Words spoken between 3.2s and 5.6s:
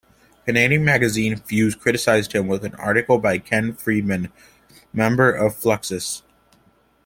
Ken Friedman, member of